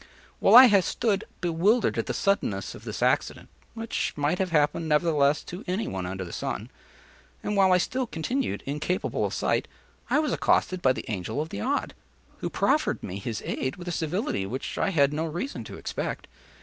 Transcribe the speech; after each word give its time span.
While 0.39 0.55
I 0.55 0.79
stood 0.79 1.25
bewildered 1.41 1.95
at 1.95 2.07
the 2.07 2.13
suddenness 2.15 2.73
of 2.73 2.85
this 2.85 3.03
accident, 3.03 3.49
(which 3.75 4.13
might 4.15 4.39
have 4.39 4.49
happened, 4.49 4.89
nevertheless, 4.89 5.43
to 5.43 5.63
any 5.67 5.87
one 5.87 6.07
under 6.07 6.25
the 6.25 6.33
sun), 6.33 6.71
and 7.43 7.55
while 7.55 7.71
I 7.71 7.77
still 7.77 8.07
continued 8.07 8.63
incapable 8.65 9.25
of 9.25 9.33
sight, 9.35 9.67
I 10.09 10.17
was 10.17 10.33
accosted 10.33 10.81
by 10.81 10.93
the 10.93 11.05
Angel 11.07 11.39
of 11.39 11.49
the 11.49 11.61
Odd, 11.61 11.93
who 12.39 12.49
proffered 12.49 13.03
me 13.03 13.19
his 13.19 13.43
aid 13.45 13.75
with 13.75 13.87
a 13.87 13.91
civility 13.91 14.47
which 14.47 14.75
I 14.75 14.89
had 14.89 15.13
no 15.13 15.25
reason 15.27 15.63
to 15.65 15.77
expect. 15.77 16.25